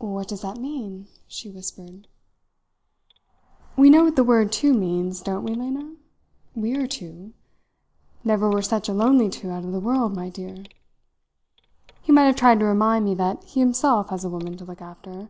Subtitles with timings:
[0.00, 2.08] "What does that mean?" she whispered.
[3.76, 5.92] "We know what the word two means, don't we, Lena?
[6.56, 7.34] We are two.
[8.24, 10.64] Never were such a lonely two out of the world, my dear!
[12.02, 14.82] He might have tried to remind me that he himself has a woman to look
[14.82, 15.28] after.